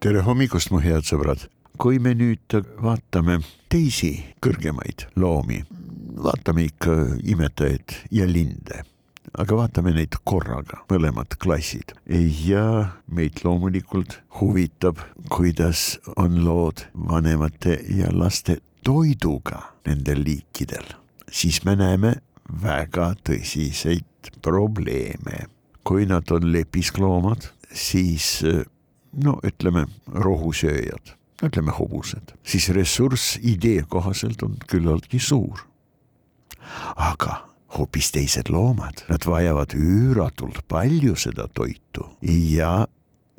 tere 0.00 0.22
hommikust, 0.24 0.70
mu 0.72 0.78
head 0.80 1.04
sõbrad. 1.04 1.42
kui 1.80 1.98
me 2.00 2.12
nüüd 2.16 2.54
vaatame 2.80 3.38
teisi 3.72 4.10
kõrgemaid 4.44 5.06
loomi, 5.20 5.58
vaatame 6.24 6.66
ikka 6.68 6.94
imetajaid 7.20 7.94
ja 8.16 8.26
linde, 8.28 8.82
aga 9.32 9.58
vaatame 9.60 9.92
neid 9.96 10.16
korraga, 10.24 10.82
mõlemad 10.92 11.36
klassid 11.40 11.92
ja 12.46 12.64
meid 13.08 13.44
loomulikult 13.44 14.18
huvitab, 14.40 15.00
kuidas 15.28 15.98
on 16.16 16.42
lood 16.44 16.86
vanemate 16.94 17.78
ja 17.96 18.08
laste 18.12 18.60
toiduga 18.84 19.62
nendel 19.88 20.24
liikidel, 20.24 20.96
siis 21.28 21.60
me 21.64 21.76
näeme 21.76 22.16
väga 22.48 23.14
tõsiseid 23.24 24.32
probleeme. 24.40 25.46
kui 25.84 26.04
nad 26.06 26.28
on 26.30 26.52
lepiskloomad, 26.52 27.48
siis 27.72 28.42
no 29.12 29.38
ütleme, 29.46 29.86
rohusööjad, 30.12 31.14
ütleme 31.42 31.74
hobused, 31.74 32.34
siis 32.44 32.68
ressurss 32.74 33.38
idee 33.42 33.82
kohaselt 33.88 34.42
on 34.46 34.56
küllaltki 34.70 35.18
suur. 35.18 35.66
aga 36.96 37.50
hoopis 37.76 38.10
teised 38.12 38.50
loomad, 38.50 39.04
nad 39.08 39.24
vajavad 39.26 39.74
üüratult 39.74 40.62
palju 40.68 41.16
seda 41.16 41.48
toitu 41.54 42.06
ja 42.22 42.86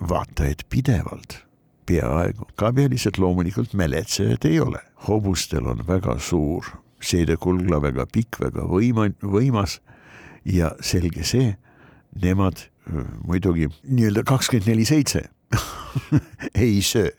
vaata 0.00 0.46
et 0.48 0.64
pidevalt, 0.68 1.38
peaaegu, 1.86 2.48
kabjalised 2.56 3.18
loomulikult 3.18 3.74
mäletsejad 3.74 4.44
ei 4.48 4.60
ole, 4.60 4.80
hobustel 5.08 5.66
on 5.68 5.84
väga 5.86 6.18
suur 6.18 6.66
seedekulgla, 7.04 7.82
väga 7.84 8.06
pikk, 8.08 8.40
väga 8.40 8.64
võima-, 8.68 9.12
võimas 9.20 9.78
ja 10.44 10.72
selge 10.80 11.24
see, 11.28 11.54
nemad 12.22 12.66
muidugi 13.24 13.68
nii-öelda 13.88 14.24
kakskümmend 14.28 14.68
neli 14.68 14.84
seitse 14.88 15.24
ei 16.64 16.82
söö 16.82 17.10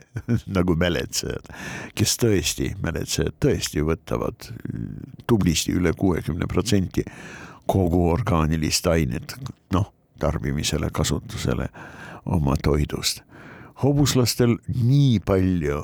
nagu 0.48 0.76
mäletsejad, 0.80 1.50
kes 1.96 2.18
tõesti, 2.22 2.72
mäletsejad 2.84 3.38
tõesti 3.44 3.84
võtavad 3.86 4.50
tublisti 5.28 5.76
üle 5.76 5.94
kuuekümne 5.98 6.48
protsenti 6.52 7.06
kogu 7.70 8.06
orgaanilist 8.12 8.88
ainet, 8.88 9.36
noh, 9.74 9.92
tarbimisele, 10.20 10.90
kasutusele 10.94 11.70
oma 12.26 12.56
toidust. 12.64 13.24
hobuslastel 13.84 14.56
nii 14.72 15.20
palju, 15.20 15.82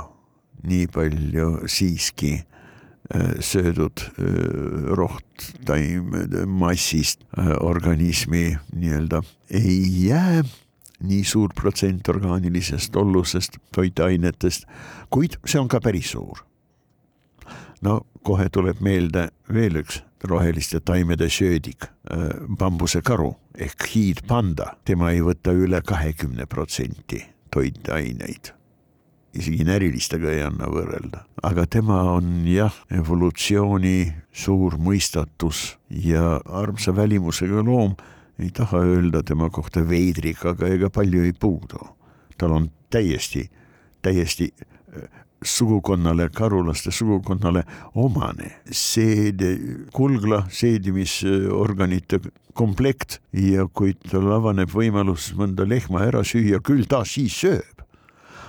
nii 0.63 0.87
palju 0.87 1.67
siiski 1.67 2.37
äh, 2.39 3.33
söödud 3.39 3.99
äh, 3.99 4.93
rohttaimede 4.95 6.45
massist 6.45 7.25
äh, 7.37 7.51
organismi 7.59 8.55
nii-öelda 8.71 9.23
ei 9.49 10.07
jää 10.07 10.43
nii 11.01 11.23
suur 11.27 11.53
protsent 11.55 12.07
orgaanilisest 12.09 12.95
ollusest, 12.95 13.57
toitainetest, 13.75 14.65
kuid 15.09 15.37
see 15.45 15.59
on 15.61 15.67
ka 15.71 15.81
päris 15.83 16.13
suur. 16.15 16.45
no 17.81 18.01
kohe 18.23 18.49
tuleb 18.53 18.81
meelde 18.81 19.29
veel 19.49 19.81
üks 19.81 20.03
roheliste 20.23 20.79
taimede 20.85 21.29
söödik, 21.29 21.83
äh, 21.83 22.29
bambusekaru 22.57 23.33
ehk 23.57 23.87
hiidpanda, 23.95 24.75
tema 24.85 25.11
ei 25.11 25.21
võta 25.25 25.53
üle 25.53 25.81
kahekümne 25.81 26.45
protsenti 26.45 27.23
toitaineid. 27.51 28.53
Isegi 29.33 29.63
närilistega 29.63 30.27
ei 30.31 30.41
anna 30.43 30.67
võrrelda, 30.67 31.23
aga 31.43 31.65
tema 31.65 32.01
on 32.11 32.41
jah, 32.45 32.75
evolutsiooni 32.91 34.11
suur 34.31 34.75
mõistatus 34.75 35.77
ja 35.89 36.41
armsa 36.45 36.91
välimusega 36.95 37.63
loom 37.63 37.95
ei 38.39 38.49
taha 38.53 38.83
öelda 38.85 39.23
tema 39.23 39.49
kohta 39.49 39.83
veidrik, 39.87 40.45
aga 40.45 40.67
ega 40.67 40.89
palju 40.89 41.23
ei 41.23 41.33
puudu. 41.33 41.79
tal 42.37 42.51
on 42.51 42.71
täiesti, 42.89 43.51
täiesti 44.01 44.49
äh, 44.53 45.03
sugukonnale, 45.45 46.29
karulaste 46.29 46.91
sugukonnale 46.91 47.63
omane 47.95 48.51
seede, 48.71 49.57
kulgla 49.93 50.45
seedimisorganite 50.49 52.19
komplekt 52.53 53.19
ja 53.33 53.67
kui 53.73 53.93
tal 54.09 54.31
avaneb 54.33 54.69
võimalus 54.73 55.31
mõnda 55.37 55.67
lehma 55.67 56.05
ära 56.07 56.23
süüa, 56.25 56.61
küll 56.63 56.87
ta 56.89 57.03
siis 57.05 57.37
sööb. 57.43 57.85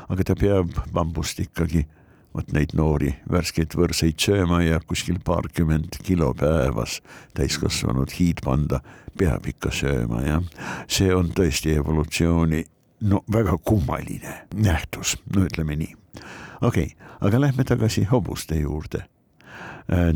aga 0.08 0.24
ta 0.24 0.34
peab 0.36 0.72
bambust 0.92 1.38
ikkagi 1.40 1.86
vot 2.34 2.52
neid 2.52 2.72
noori 2.76 3.12
värskeid 3.30 3.76
võrseid 3.76 4.18
sööma 4.20 4.62
ja 4.64 4.80
kuskil 4.80 5.18
paarkümmend 5.24 6.00
kilo 6.06 6.32
päevas 6.38 7.00
täiskasvanud 7.36 8.14
hiidpanda 8.18 8.80
peab 9.18 9.46
ikka 9.46 9.72
sööma, 9.74 10.22
jah. 10.24 10.44
see 10.88 11.12
on 11.14 11.32
tõesti 11.36 11.76
evolutsiooni 11.76 12.64
no 13.08 13.22
väga 13.32 13.58
kummaline 13.64 14.36
nähtus, 14.54 15.16
no 15.34 15.46
ütleme 15.46 15.76
nii. 15.76 15.96
okei 16.62 16.92
okay,, 16.92 17.10
aga 17.20 17.40
lähme 17.40 17.64
tagasi 17.64 18.04
hobuste 18.10 18.60
juurde. 18.60 19.04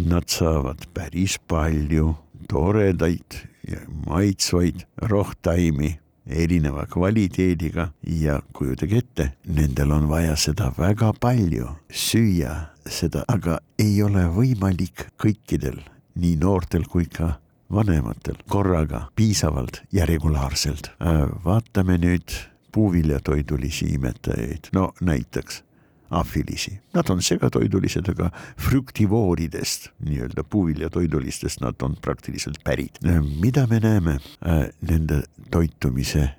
Nad 0.06 0.30
saavad 0.30 0.84
päris 0.94 1.40
palju 1.48 2.14
toredaid 2.48 3.40
ja 3.66 3.80
maitsvaid 4.06 4.84
rohtaimi 5.10 5.96
erineva 6.26 6.86
kvaliteediga. 6.90 7.90
Ja 8.02 8.40
kujutage 8.52 8.98
ette, 8.98 9.32
nendel 9.46 9.92
on 9.92 10.08
vaja 10.08 10.36
seda 10.36 10.72
väga 10.78 11.12
palju 11.20 11.68
süüa, 11.90 12.54
seda 12.86 13.24
aga 13.28 13.60
ei 13.78 14.02
ole 14.02 14.26
võimalik 14.34 15.08
kõikidel, 15.22 15.80
nii 16.16 16.36
noortel 16.42 16.86
kui 16.90 17.06
ka 17.10 17.36
vanematel 17.72 18.38
korraga 18.48 19.06
piisavalt 19.16 19.82
ja 19.92 20.06
regulaarselt. 20.06 20.92
Äh, 21.02 21.26
vaatame 21.44 21.98
nüüd 21.98 22.34
puuviljatoidulisi 22.72 23.88
imetajaid, 23.96 24.70
no 24.72 24.92
näiteks 25.00 25.62
afilisi. 26.10 26.80
Nad 26.94 27.10
on 27.10 27.22
segatoidulised, 27.22 28.08
aga 28.08 28.30
früktivooridest, 28.60 29.90
nii-öelda 30.06 30.44
puuviljatoidulistest 30.44 31.60
nad 31.60 31.82
on 31.82 31.96
praktiliselt 32.02 32.58
pärit. 32.64 32.98
mida 33.40 33.66
me 33.66 33.80
näeme 33.80 34.10
äh, 34.10 34.68
nende 34.80 35.22
toitumise 35.50 36.30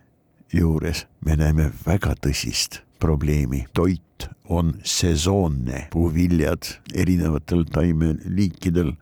juures, 0.53 1.05
me 1.25 1.35
näeme 1.35 1.71
väga 1.85 2.15
tõsist 2.25 2.81
probleemi, 2.99 3.65
toit 3.73 4.29
on 4.49 4.73
sesoonne, 4.83 5.87
puuviljad 5.91 6.63
erinevatel 6.93 7.63
taimeliikidel 7.63 8.93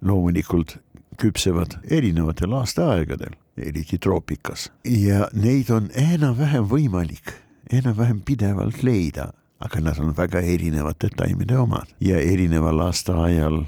loomulikult 0.00 0.78
küpsevad 1.20 1.78
erinevatel 1.90 2.52
aastaaegadel, 2.52 3.36
eriti 3.56 3.98
troopikas. 3.98 4.70
Ja 4.84 5.28
neid 5.32 5.70
on 5.70 5.90
enam-vähem 5.94 6.66
võimalik 6.68 7.46
enam-vähem 7.72 8.20
pidevalt 8.24 8.82
leida 8.86 9.30
aga 9.60 9.80
nad 9.80 9.98
on 9.98 10.12
väga 10.16 10.42
erinevate 10.44 11.10
taimede 11.16 11.56
omad 11.58 11.88
ja 12.00 12.20
erineval 12.20 12.80
aastaajal 12.88 13.64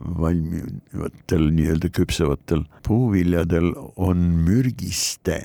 valmivatel 0.00 1.48
nii-öelda 1.54 1.90
küpsevatel 1.90 2.64
puuviljadel 2.86 3.72
on 3.96 4.22
mürgiste 4.46 5.40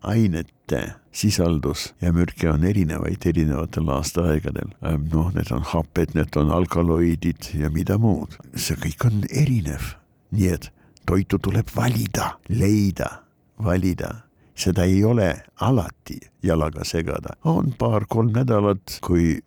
ainete 0.00 0.82
sisaldus 1.12 1.90
ja 2.00 2.12
mürke 2.14 2.48
on 2.50 2.64
erinevaid 2.64 3.26
erinevatel 3.26 3.90
aastaaegadel. 3.96 4.70
noh, 5.12 5.32
need 5.34 5.50
on 5.52 5.62
happed, 5.62 6.14
need 6.14 6.36
on 6.36 6.50
alkaloidid 6.54 7.50
ja 7.58 7.70
mida 7.70 7.98
muud, 7.98 8.38
see 8.54 8.78
kõik 8.78 9.06
on 9.10 9.24
erinev, 9.28 9.94
nii 10.30 10.52
et 10.54 10.70
toitu 11.06 11.38
tuleb 11.42 11.68
valida, 11.76 12.36
leida, 12.48 13.10
valida 13.58 14.14
seda 14.60 14.84
ei 14.88 15.02
ole 15.04 15.30
alati 15.60 16.18
jalaga 16.42 16.84
segada, 16.84 17.36
on 17.44 17.72
paar-kolm 17.78 18.32
nädalat, 18.34 18.98
kui 19.04 19.38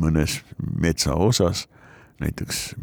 mõnes 0.00 0.40
metsaosas 0.80 1.66
näiteks 2.22 2.74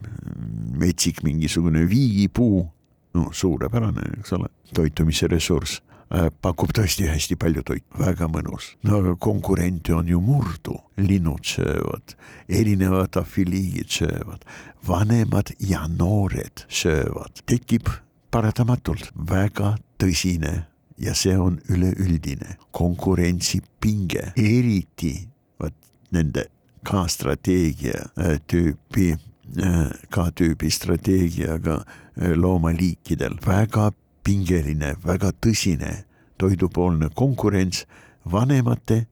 metsik 0.80 1.24
mingisugune 1.24 1.86
viigipuu, 1.90 2.66
no 3.14 3.30
suurepärane, 3.36 4.04
eks 4.20 4.36
ole, 4.38 4.52
toitumise 4.76 5.28
ressurss 5.32 5.82
pakub 6.44 6.74
tõesti 6.76 7.08
hästi 7.08 7.38
palju 7.40 7.64
toitu, 7.64 7.86
väga 8.00 8.28
mõnus. 8.28 8.76
no 8.84 9.00
aga 9.00 9.16
konkurente 9.16 9.94
on 9.96 10.08
ju 10.08 10.20
murdu, 10.22 10.76
linnud 10.98 11.46
söövad, 11.48 12.16
erinevad 12.50 13.16
afiliigid 13.18 13.88
söövad, 13.88 14.44
vanemad 14.88 15.54
ja 15.60 15.88
noored 15.88 16.66
söövad, 16.68 17.44
tekib 17.46 17.88
paratamatult 18.32 19.12
väga 19.16 19.78
tõsine 20.00 20.66
ja 21.02 21.14
see 21.18 21.38
on 21.38 21.60
üleüldine 21.70 22.58
konkurentsipinge, 22.72 24.34
eriti 24.38 25.16
vot 25.60 25.74
nende 26.14 26.46
K-strateegia 26.86 28.06
äh, 28.18 28.40
tüüpi, 28.48 29.16
äh, 29.58 29.90
K-tüübi 30.10 30.72
strateegiaga 30.72 31.82
äh, 31.82 32.36
loomaliikidel. 32.36 33.38
Väga 33.46 33.92
pingeline, 34.24 34.96
väga 35.06 35.32
tõsine 35.42 36.04
toidupoolne 36.42 37.10
konkurents 37.16 37.86
vanemate 38.32 39.06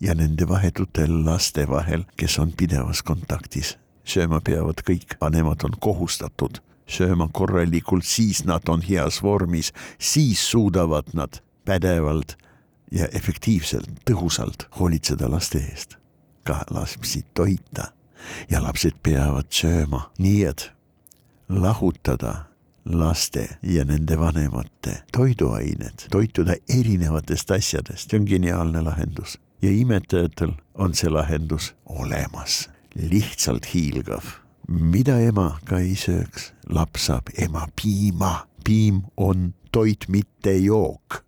ja 0.00 0.16
nende 0.16 0.48
vahetute 0.48 1.06
laste 1.08 1.66
vahel, 1.68 2.04
kes 2.16 2.38
on 2.38 2.52
pidevas 2.56 3.02
kontaktis. 3.02 3.76
sööma 4.10 4.40
peavad 4.40 4.80
kõik, 4.82 5.14
vanemad 5.20 5.62
on 5.64 5.76
kohustatud 5.78 6.58
sööma 6.90 7.28
korralikult, 7.32 8.04
siis 8.04 8.44
nad 8.44 8.68
on 8.68 8.82
heas 8.82 9.22
vormis, 9.22 9.72
siis 9.98 10.42
suudavad 10.50 11.14
nad 11.14 11.40
pädevalt 11.64 12.36
ja 12.90 13.06
efektiivselt, 13.14 13.88
tõhusalt 14.08 14.66
hoolitseda 14.78 15.30
laste 15.30 15.62
eest, 15.70 15.96
ka 16.44 16.64
lapsi 16.70 17.24
toita 17.34 17.92
ja 18.50 18.62
lapsed 18.62 18.98
peavad 19.02 19.50
sööma, 19.54 20.08
nii 20.18 20.44
et 20.50 20.70
lahutada 21.48 22.50
laste 22.84 23.48
ja 23.62 23.84
nende 23.84 24.18
vanemate 24.18 25.02
toiduained, 25.12 26.06
toituda 26.10 26.56
erinevatest 26.68 27.50
asjadest, 27.50 28.10
see 28.10 28.20
on 28.20 28.28
geniaalne 28.28 28.82
lahendus. 28.84 29.38
Ja 29.62 29.70
imetajatel 29.70 30.54
on 30.74 30.94
see 30.96 31.10
lahendus 31.12 31.74
olemas, 31.84 32.70
lihtsalt 32.96 33.68
hiilgav. 33.74 34.24
Mida 34.70 35.18
ema 35.18 35.56
ka 35.66 35.80
ei 35.82 35.96
sööks, 35.98 36.52
laps 36.70 37.08
saab 37.08 37.32
ema 37.42 37.66
piima, 37.74 38.46
piim 38.64 39.02
on 39.18 39.50
toit, 39.74 40.06
mitte 40.08 40.54
jook. 40.62 41.24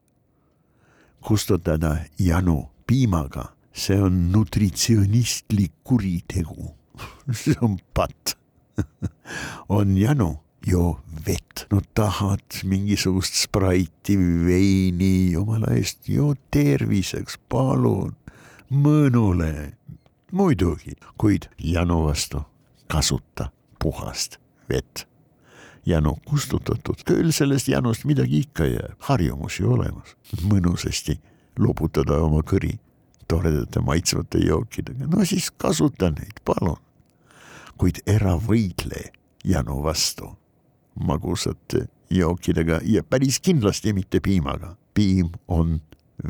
kustutada 1.23 2.09
janu 2.19 2.69
piimaga, 2.87 3.53
see 3.73 3.99
on 4.03 4.33
nutritsionistlik 4.33 5.73
kuritegu. 5.85 6.75
See 7.33 7.55
on 7.63 7.79
patt. 7.95 8.35
On 9.69 9.97
janu 9.97 10.43
joo 10.67 11.01
vett, 11.27 11.65
no 11.71 11.81
tahad 11.95 12.61
mingisugust 12.69 13.39
spraiti, 13.39 14.17
veini, 14.19 15.33
jumala 15.33 15.73
eest, 15.79 16.09
joo 16.09 16.35
terviseks, 16.51 17.39
palun, 17.49 18.15
mõnule. 18.71 19.73
muidugi, 20.33 20.95
kuid 21.17 21.49
janu 21.59 22.05
vastu 22.07 22.45
kasuta 22.93 23.49
puhast 23.83 24.37
vett. 24.69 25.07
janu 25.87 26.13
kustutatud, 26.29 27.01
küll 27.03 27.33
sellest 27.35 27.67
janust 27.69 28.05
midagi 28.07 28.45
ikka 28.45 28.69
jääb, 28.69 28.99
harjumus 29.09 29.57
ju 29.59 29.73
olemas, 29.75 30.13
mõnusasti 30.47 31.17
loputada 31.59 32.21
oma 32.23 32.45
kõri 32.47 32.77
toredate 33.27 33.83
maitsvate 33.83 34.45
jookidega, 34.45 35.09
no 35.11 35.25
siis 35.27 35.49
kasuta 35.51 36.13
neid, 36.15 36.39
palun. 36.47 36.79
kuid 37.81 37.99
ära 38.07 38.37
võidle 38.39 39.09
janu 39.43 39.81
vastu 39.83 40.29
magusate 40.95 41.89
jookidega 42.11 42.79
ja 42.85 43.03
päris 43.03 43.41
kindlasti 43.41 43.93
mitte 43.93 44.21
piimaga. 44.21 44.77
piim 44.95 45.33
on 45.49 45.81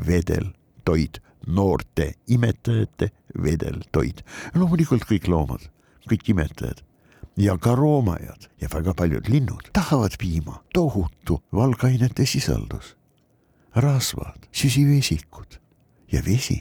vedeltoit, 0.07 1.19
noorte 1.47 2.13
imetajate 2.27 3.11
vedeltoit. 3.43 4.25
loomulikult 4.55 5.05
kõik 5.05 5.27
loomad, 5.27 5.69
kõik 6.09 6.33
imetajad 6.33 6.83
ja 7.37 7.57
ka 7.57 7.75
roomajad 7.75 8.49
ja 8.61 8.69
väga 8.73 8.93
paljud 8.93 9.29
linnud 9.29 9.69
tahavad 9.73 10.17
piima, 10.19 10.61
tohutu 10.73 11.41
valgainete 11.53 12.25
sisaldus, 12.25 12.95
rasvad, 13.75 14.47
süsivesikud 14.51 15.57
ja 16.11 16.21
vesi, 16.25 16.59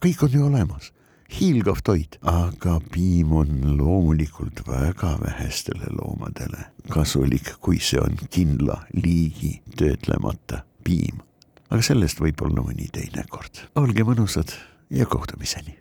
kõik 0.00 0.24
on 0.24 0.32
ju 0.32 0.46
olemas 0.46 0.92
hiilgav 1.28 1.82
toit, 1.84 2.16
aga 2.24 2.78
piim 2.92 3.32
on 3.36 3.50
loomulikult 3.76 4.62
väga 4.68 5.18
vähestele 5.20 5.90
loomadele 5.92 6.70
kasulik, 6.88 7.52
kui 7.60 7.80
see 7.80 8.00
on 8.00 8.16
kindla 8.32 8.80
liigi 8.96 9.58
töötlemata 9.76 10.64
piim. 10.84 11.20
aga 11.68 11.82
sellest 11.84 12.20
võib-olla 12.20 12.64
mõni 12.64 12.88
teine 12.92 13.26
kord. 13.28 13.68
olge 13.76 14.04
mõnusad 14.04 14.56
ja 14.90 15.06
kohtumiseni 15.06 15.76